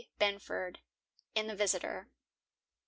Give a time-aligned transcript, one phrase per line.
[0.17, 0.79] Binford,
[1.35, 2.07] in the Visitor_.